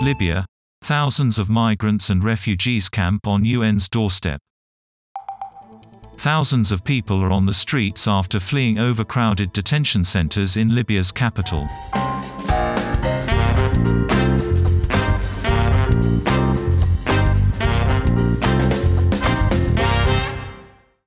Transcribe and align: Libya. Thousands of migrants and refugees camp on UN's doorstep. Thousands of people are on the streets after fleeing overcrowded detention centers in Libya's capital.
Libya. 0.00 0.46
Thousands 0.82 1.38
of 1.38 1.50
migrants 1.50 2.08
and 2.08 2.24
refugees 2.24 2.88
camp 2.88 3.26
on 3.26 3.44
UN's 3.46 3.86
doorstep. 3.86 4.40
Thousands 6.16 6.72
of 6.72 6.84
people 6.84 7.22
are 7.22 7.30
on 7.30 7.44
the 7.44 7.52
streets 7.52 8.08
after 8.08 8.40
fleeing 8.40 8.78
overcrowded 8.78 9.52
detention 9.52 10.04
centers 10.04 10.56
in 10.56 10.74
Libya's 10.74 11.12
capital. 11.12 11.66